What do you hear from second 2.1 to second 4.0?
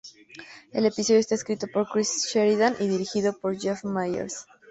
Sheridan y dirigido por Jeff